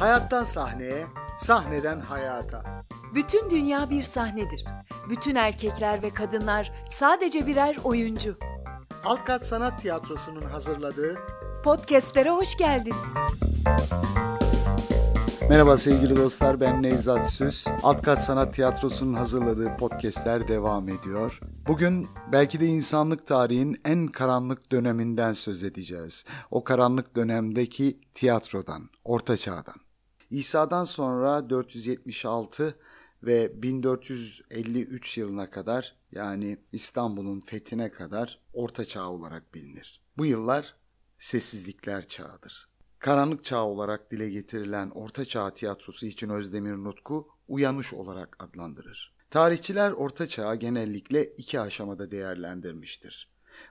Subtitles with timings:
[0.00, 1.06] Hayattan sahneye,
[1.38, 2.62] sahneden hayata.
[3.14, 4.64] Bütün dünya bir sahnedir.
[5.10, 8.36] Bütün erkekler ve kadınlar sadece birer oyuncu.
[9.04, 11.18] Altkat Sanat Tiyatrosu'nun hazırladığı
[11.64, 13.14] Podcast'lere hoş geldiniz.
[15.48, 17.66] Merhaba sevgili dostlar ben Nevzat Süs.
[17.82, 21.40] Altkat Sanat Tiyatrosu'nun hazırladığı podcastler devam ediyor.
[21.68, 26.24] Bugün belki de insanlık tarihinin en karanlık döneminden söz edeceğiz.
[26.50, 29.74] O karanlık dönemdeki tiyatrodan, orta çağdan.
[30.30, 32.78] İsa'dan sonra 476
[33.22, 40.00] ve 1453 yılına kadar yani İstanbul'un fethine kadar orta çağ olarak bilinir.
[40.16, 40.74] Bu yıllar
[41.18, 42.68] sessizlikler çağıdır.
[42.98, 49.13] Karanlık çağ olarak dile getirilen Orta Çağ tiyatrosu için Özdemir Nutku uyanış olarak adlandırır.
[49.34, 53.28] Tarihçiler Orta Çağ'ı genellikle iki aşamada değerlendirmiştir.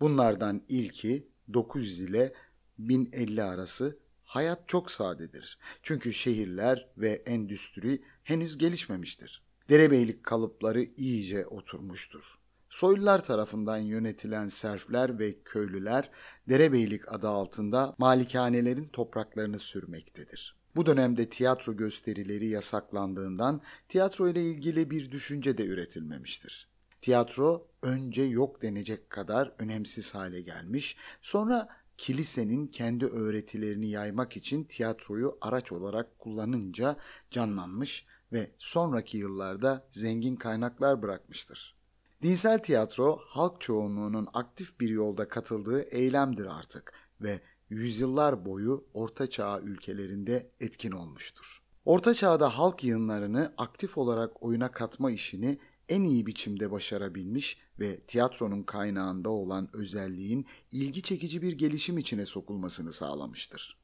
[0.00, 2.34] Bunlardan ilki 900 ile
[2.78, 5.58] 1050 arası hayat çok sadedir.
[5.82, 9.42] Çünkü şehirler ve endüstri henüz gelişmemiştir.
[9.68, 12.38] Derebeylik kalıpları iyice oturmuştur.
[12.68, 16.10] Soylular tarafından yönetilen serfler ve köylüler
[16.48, 20.63] derebeylik adı altında malikanelerin topraklarını sürmektedir.
[20.76, 26.68] Bu dönemde tiyatro gösterileri yasaklandığından tiyatro ile ilgili bir düşünce de üretilmemiştir.
[27.00, 35.38] Tiyatro önce yok denecek kadar önemsiz hale gelmiş, sonra kilisenin kendi öğretilerini yaymak için tiyatroyu
[35.40, 36.96] araç olarak kullanınca
[37.30, 41.76] canlanmış ve sonraki yıllarda zengin kaynaklar bırakmıştır.
[42.22, 47.40] Dinsel tiyatro halk çoğunluğunun aktif bir yolda katıldığı eylemdir artık ve
[47.74, 51.62] yüzyıllar boyu Orta Çağ ülkelerinde etkin olmuştur.
[51.84, 55.58] Orta Çağ'da halk yığınlarını aktif olarak oyuna katma işini
[55.88, 62.92] en iyi biçimde başarabilmiş ve tiyatronun kaynağında olan özelliğin ilgi çekici bir gelişim içine sokulmasını
[62.92, 63.83] sağlamıştır.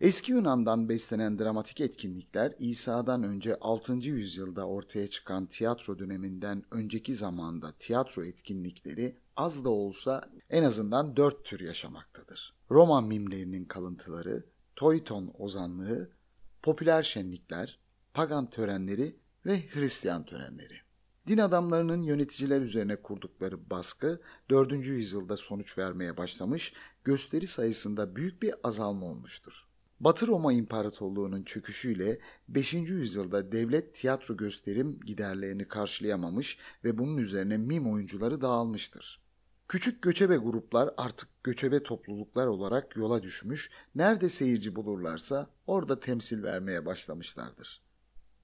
[0.00, 3.92] Eski Yunan'dan beslenen dramatik etkinlikler İsa'dan önce 6.
[3.92, 11.44] yüzyılda ortaya çıkan tiyatro döneminden önceki zamanda tiyatro etkinlikleri az da olsa en azından dört
[11.44, 12.54] tür yaşamaktadır.
[12.70, 14.44] Roma mimlerinin kalıntıları,
[14.76, 16.10] Toyton ozanlığı,
[16.62, 17.78] popüler şenlikler,
[18.14, 20.76] pagan törenleri ve Hristiyan törenleri.
[21.26, 24.20] Din adamlarının yöneticiler üzerine kurdukları baskı
[24.50, 24.72] 4.
[24.72, 26.72] yüzyılda sonuç vermeye başlamış,
[27.04, 29.69] gösteri sayısında büyük bir azalma olmuştur.
[30.00, 32.18] Batı Roma İmparatorluğu'nun çöküşüyle
[32.48, 32.74] 5.
[32.74, 39.20] yüzyılda devlet tiyatro gösterim giderlerini karşılayamamış ve bunun üzerine mim oyuncuları dağılmıştır.
[39.68, 46.86] Küçük göçebe gruplar artık göçebe topluluklar olarak yola düşmüş, nerede seyirci bulurlarsa orada temsil vermeye
[46.86, 47.82] başlamışlardır.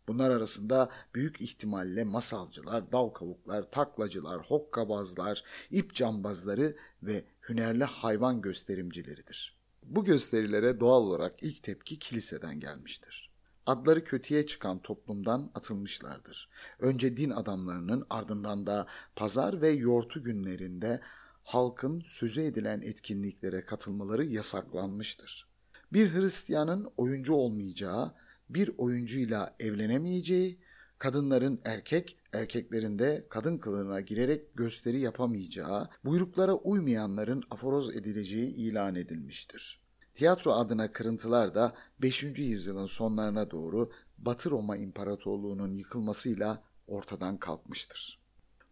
[0.09, 9.56] Bunlar arasında büyük ihtimalle masalcılar, dal kavuklar, taklacılar, hokkabazlar, ip cambazları ve hünerli hayvan gösterimcileridir.
[9.87, 13.31] Bu gösterilere doğal olarak ilk tepki kiliseden gelmiştir.
[13.67, 16.49] Adları kötüye çıkan toplumdan atılmışlardır.
[16.79, 18.87] Önce din adamlarının ardından da
[19.17, 21.01] pazar ve yortu günlerinde
[21.43, 25.49] halkın sözü edilen etkinliklere katılmaları yasaklanmıştır.
[25.93, 28.15] Bir Hristiyanın oyuncu olmayacağı,
[28.51, 30.59] bir oyuncuyla evlenemeyeceği,
[30.99, 39.81] kadınların erkek, erkeklerin de kadın kılığına girerek gösteri yapamayacağı, buyruklara uymayanların aforoz edileceği ilan edilmiştir.
[40.15, 42.23] Tiyatro adına kırıntılar da 5.
[42.23, 48.21] yüzyılın sonlarına doğru Batı Roma İmparatorluğu'nun yıkılmasıyla ortadan kalkmıştır.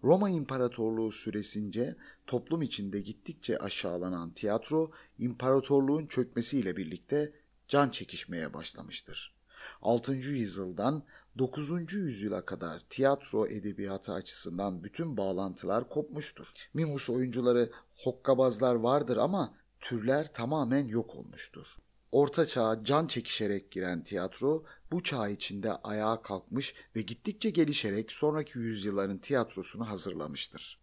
[0.04, 7.32] Roma İmparatorluğu süresince toplum içinde gittikçe aşağılanan tiyatro, imparatorluğun çökmesiyle birlikte
[7.68, 9.34] can çekişmeye başlamıştır.
[9.82, 10.12] 6.
[10.12, 11.04] yüzyıldan
[11.38, 11.92] 9.
[11.92, 16.46] yüzyıla kadar tiyatro edebiyatı açısından bütün bağlantılar kopmuştur.
[16.74, 21.66] Mimus oyuncuları, hokkabazlar vardır ama türler tamamen yok olmuştur.
[22.12, 28.58] Orta çağa can çekişerek giren tiyatro bu çağ içinde ayağa kalkmış ve gittikçe gelişerek sonraki
[28.58, 30.80] yüzyılların tiyatrosunu hazırlamıştır.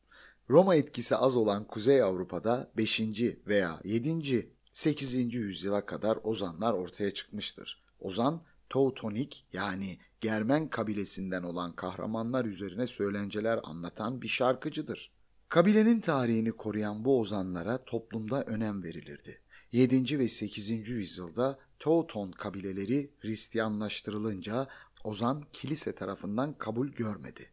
[0.50, 3.02] Roma etkisi az olan Kuzey Avrupa'da 5.
[3.48, 4.52] veya 7.
[4.74, 5.34] 8.
[5.36, 7.84] yüzyıla kadar ozanlar ortaya çıkmıştır.
[8.00, 15.12] Ozan Teutonik yani Germen kabilesinden olan kahramanlar üzerine söylenceler anlatan bir şarkıcıdır.
[15.50, 19.42] Kabilenin tarihini koruyan bu ozanlara toplumda önem verilirdi.
[19.72, 20.20] 7.
[20.20, 20.90] ve 8.
[20.90, 24.68] yüzyılda Teuton kabileleri Hristiyanlaştırılınca
[25.04, 27.50] ozan kilise tarafından kabul görmedi.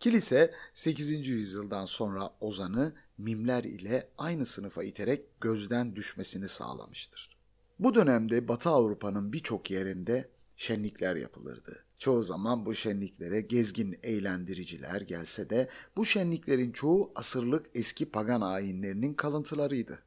[0.00, 1.28] Kilise 8.
[1.28, 7.36] yüzyıldan sonra ozanı mimler ile aynı sınıfa iterek gözden düşmesini sağlamıştır.
[7.78, 11.84] Bu dönemde Batı Avrupa'nın birçok yerinde şenlikler yapılırdı.
[11.98, 19.14] Çoğu zaman bu şenliklere gezgin eğlendiriciler gelse de bu şenliklerin çoğu asırlık eski pagan ayinlerinin
[19.14, 20.02] kalıntılarıydı.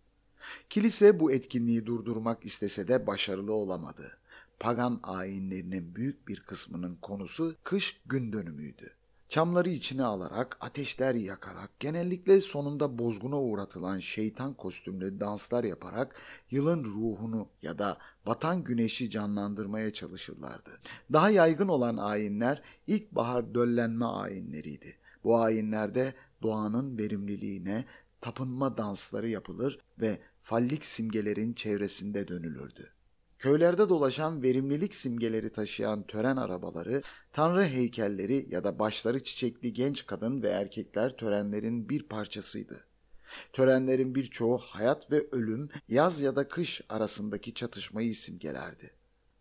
[0.69, 4.17] Kilise bu etkinliği durdurmak istese de başarılı olamadı.
[4.59, 8.93] Pagan ayinlerinin büyük bir kısmının konusu kış gün dönümüydü.
[9.31, 16.15] Çamları içine alarak, ateşler yakarak, genellikle sonunda bozguna uğratılan şeytan kostümlü danslar yaparak
[16.49, 20.79] yılın ruhunu ya da batan güneşi canlandırmaya çalışırlardı.
[21.13, 24.95] Daha yaygın olan ayinler ilkbahar döllenme ayinleriydi.
[25.23, 27.85] Bu ayinlerde doğanın verimliliğine
[28.21, 32.93] tapınma dansları yapılır ve fallik simgelerin çevresinde dönülürdü.
[33.41, 37.01] Köylerde dolaşan verimlilik simgeleri taşıyan tören arabaları,
[37.33, 42.85] tanrı heykelleri ya da başları çiçekli genç kadın ve erkekler törenlerin bir parçasıydı.
[43.53, 48.91] Törenlerin birçoğu hayat ve ölüm, yaz ya da kış arasındaki çatışmayı simgelerdi.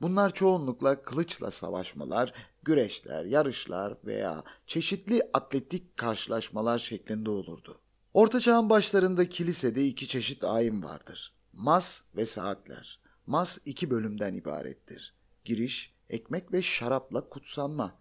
[0.01, 2.33] Bunlar çoğunlukla kılıçla savaşmalar,
[2.63, 7.79] güreşler, yarışlar veya çeşitli atletik karşılaşmalar şeklinde olurdu.
[8.15, 11.35] Orta çağın başlarında kilisede iki çeşit ayin vardır.
[11.53, 13.01] Mas ve saatler.
[13.31, 15.15] Mas iki bölümden ibarettir.
[15.45, 17.99] Giriş, ekmek ve şarapla kutsanma.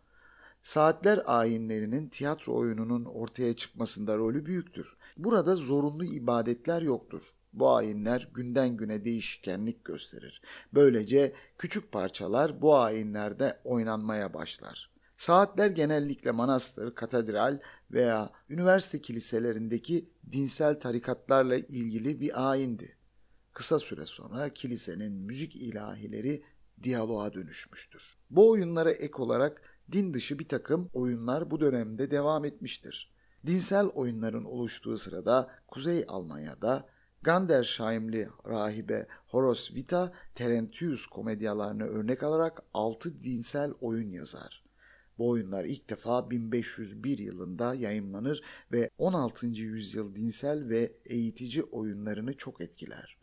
[0.61, 4.97] Saatler ayinlerinin tiyatro oyununun ortaya çıkmasında rolü büyüktür.
[5.17, 7.21] Burada zorunlu ibadetler yoktur.
[7.53, 10.41] Bu ayinler günden güne değişkenlik gösterir.
[10.73, 14.89] Böylece küçük parçalar bu ayinlerde oynanmaya başlar.
[15.17, 17.59] Saatler genellikle manastır, katedral
[17.91, 22.99] veya üniversite kiliselerindeki dinsel tarikatlarla ilgili bir ayindi.
[23.59, 26.44] Kısa süre sonra kilisenin müzik ilahileri
[26.83, 28.17] diyaloğa dönüşmüştür.
[28.29, 29.61] Bu oyunlara ek olarak
[29.91, 33.13] din dışı bir takım oyunlar bu dönemde devam etmiştir.
[33.47, 36.89] Dinsel oyunların oluştuğu sırada Kuzey Almanya'da
[37.21, 44.63] Gandersheimli rahibe Horos Vita Terentius komedyalarını örnek alarak altı dinsel oyun yazar.
[45.17, 48.41] Bu oyunlar ilk defa 1501 yılında yayımlanır
[48.71, 49.47] ve 16.
[49.47, 53.19] yüzyıl dinsel ve eğitici oyunlarını çok etkiler.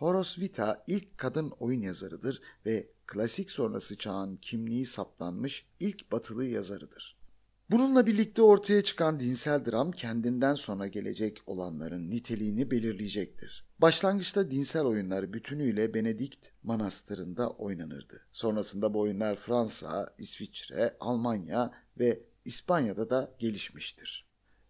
[0.00, 7.16] Horos Vita ilk kadın oyun yazarıdır ve klasik sonrası çağın kimliği saptanmış ilk batılı yazarıdır.
[7.70, 13.66] Bununla birlikte ortaya çıkan dinsel dram kendinden sonra gelecek olanların niteliğini belirleyecektir.
[13.78, 18.20] Başlangıçta dinsel oyunlar bütünüyle Benedikt Manastırı'nda oynanırdı.
[18.32, 24.26] Sonrasında bu oyunlar Fransa, İsviçre, Almanya ve İspanya'da da gelişmiştir.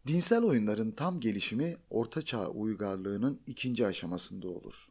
[0.07, 4.91] Dinsel oyunların tam gelişimi Orta Çağ uygarlığının ikinci aşamasında olur.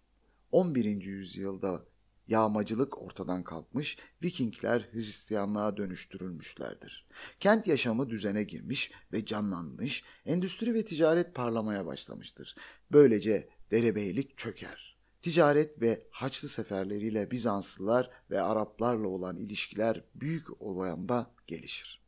[0.52, 1.04] 11.
[1.04, 1.86] yüzyılda
[2.28, 7.08] yağmacılık ortadan kalkmış, Vikingler Hristiyanlığa dönüştürülmüşlerdir.
[7.40, 12.56] Kent yaşamı düzene girmiş ve canlanmış, endüstri ve ticaret parlamaya başlamıştır.
[12.92, 14.98] Böylece derebeylik çöker.
[15.22, 22.00] Ticaret ve Haçlı seferleriyle Bizanslılar ve Araplarla olan ilişkiler büyük oranda gelişir.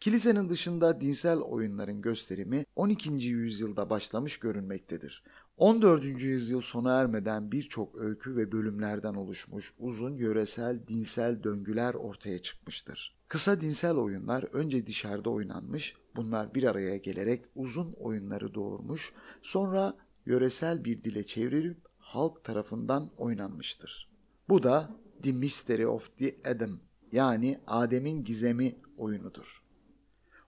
[0.00, 3.10] Kilisenin dışında dinsel oyunların gösterimi 12.
[3.10, 5.24] yüzyılda başlamış görünmektedir.
[5.60, 6.04] 14.
[6.22, 13.16] yüzyıl sona ermeden birçok öykü ve bölümlerden oluşmuş uzun yöresel dinsel döngüler ortaya çıkmıştır.
[13.28, 19.12] Kısa dinsel oyunlar önce dışarıda oynanmış, bunlar bir araya gelerek uzun oyunları doğurmuş,
[19.42, 19.96] sonra
[20.26, 24.10] yöresel bir dile çevrilip halk tarafından oynanmıştır.
[24.48, 24.90] Bu da
[25.22, 26.80] The Mystery of the Adam
[27.12, 29.62] yani Adem'in gizemi oyunudur.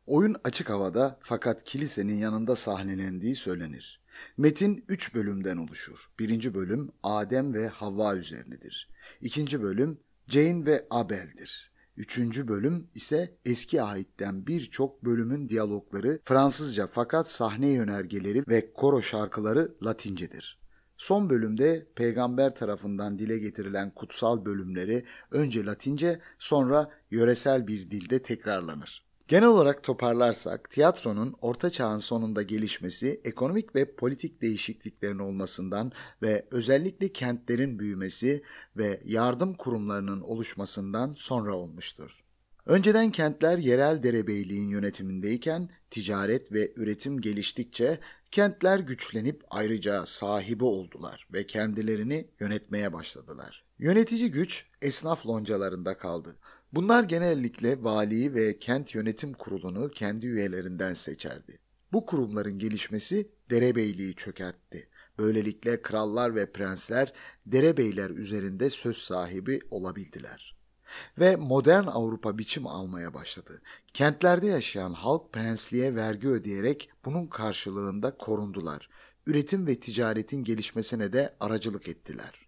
[0.07, 4.02] Oyun açık havada fakat kilisenin yanında sahnelendiği söylenir.
[4.37, 6.11] Metin üç bölümden oluşur.
[6.19, 8.89] Birinci bölüm Adem ve Havva üzerinedir.
[9.21, 9.99] İkinci bölüm
[10.29, 11.73] Jane ve Abel'dir.
[11.97, 19.75] Üçüncü bölüm ise eski ahitten birçok bölümün diyalogları Fransızca fakat sahne yönergeleri ve koro şarkıları
[19.83, 20.63] Latincedir.
[20.97, 29.05] Son bölümde peygamber tarafından dile getirilen kutsal bölümleri önce Latince sonra yöresel bir dilde tekrarlanır.
[29.33, 37.13] Genel olarak toparlarsak tiyatronun orta çağın sonunda gelişmesi ekonomik ve politik değişikliklerin olmasından ve özellikle
[37.13, 38.43] kentlerin büyümesi
[38.77, 42.25] ve yardım kurumlarının oluşmasından sonra olmuştur.
[42.67, 47.99] Önceden kentler yerel derebeyliğin yönetimindeyken ticaret ve üretim geliştikçe
[48.31, 53.65] kentler güçlenip ayrıca sahibi oldular ve kendilerini yönetmeye başladılar.
[53.79, 56.37] Yönetici güç esnaf loncalarında kaldı.
[56.73, 61.59] Bunlar genellikle valiyi ve kent yönetim kurulunu kendi üyelerinden seçerdi.
[61.93, 64.89] Bu kurumların gelişmesi derebeyliği çökertti.
[65.19, 67.13] Böylelikle krallar ve prensler
[67.47, 70.57] derebeyler üzerinde söz sahibi olabildiler.
[71.19, 73.63] Ve modern Avrupa biçim almaya başladı.
[73.95, 78.89] Kentlerde yaşayan halk prensliğe vergi ödeyerek bunun karşılığında korundular.
[79.27, 82.42] Üretim ve ticaretin gelişmesine de aracılık ettiler.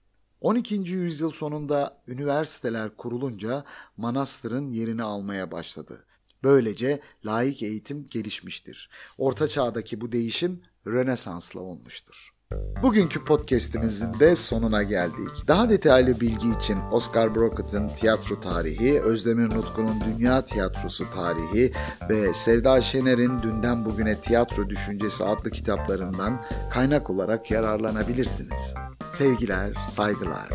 [0.45, 0.75] 12.
[0.75, 3.65] yüzyıl sonunda üniversiteler kurulunca
[3.97, 6.05] manastırın yerini almaya başladı.
[6.43, 8.91] Böylece laik eğitim gelişmiştir.
[9.19, 12.35] Orta çağdaki bu değişim Rönesans'la olmuştur.
[12.83, 15.49] Bugünkü podcast'imizin de sonuna geldik.
[15.49, 21.73] Daha detaylı bilgi için Oscar Brockett'ın tiyatro tarihi, Özdemir Nutku'nun dünya tiyatrosu tarihi
[22.11, 28.75] ve Sevda Şener'in Dünden Bugüne Tiyatro Düşüncesi adlı kitaplarından kaynak olarak yararlanabilirsiniz.
[29.15, 30.49] Sevgiler, saygılar.